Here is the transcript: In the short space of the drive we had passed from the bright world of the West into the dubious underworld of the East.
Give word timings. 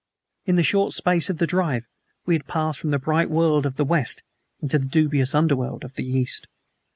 In 0.45 0.55
the 0.55 0.63
short 0.63 0.93
space 0.95 1.29
of 1.29 1.37
the 1.37 1.45
drive 1.45 1.87
we 2.25 2.33
had 2.33 2.47
passed 2.47 2.79
from 2.79 2.89
the 2.89 2.97
bright 2.97 3.29
world 3.29 3.67
of 3.67 3.75
the 3.75 3.85
West 3.85 4.23
into 4.59 4.79
the 4.79 4.87
dubious 4.87 5.35
underworld 5.35 5.83
of 5.83 5.93
the 5.93 6.03
East. 6.07 6.47